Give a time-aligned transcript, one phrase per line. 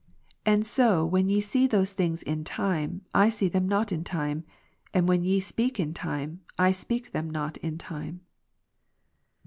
[0.47, 4.03] And so when we see those thmgs in time, I see them ■^'• not in
[4.03, 4.45] time;
[4.95, 8.21] as when ye speak in time, I speak them not in time."